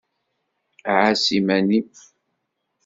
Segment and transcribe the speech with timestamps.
[0.97, 1.89] Ɛass iman-im.